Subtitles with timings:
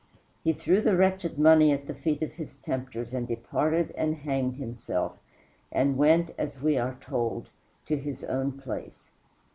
[0.43, 4.55] He threw the wretched money at the feet of his tempters and departed and hanged
[4.55, 5.19] himself,
[5.71, 7.49] and went, as we are told,
[7.85, 9.11] "to his own place."